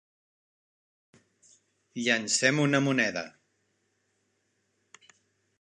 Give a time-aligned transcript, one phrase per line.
[2.05, 3.25] Llancem una moneda.